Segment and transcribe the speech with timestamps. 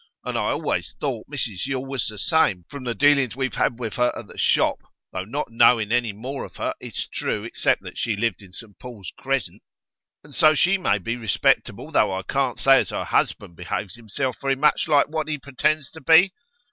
[0.25, 3.97] And I always thought Mrs Yule was the same, from the dealings we've had with
[3.97, 4.79] her at the shop,
[5.13, 8.79] though not knowing any more of her, it's true, except that she lived in St
[8.79, 9.61] Paul's Crezzent.
[10.23, 14.37] And so she may be respectable, though I can't say as her husband behaves himself
[14.41, 16.31] very much like what he pretends to be.